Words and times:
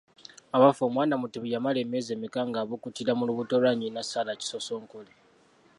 Abaffe 0.55 0.81
omwana 0.87 1.13
Mutebi 1.21 1.51
yamala 1.53 1.79
emyezi 1.85 2.09
emeka 2.15 2.41
ng’abukutira 2.47 3.11
mu 3.17 3.23
lubuto 3.29 3.55
lwa 3.61 3.71
nnyina 3.73 4.01
Sarah 4.09 4.37
Kisosonkole? 4.41 5.11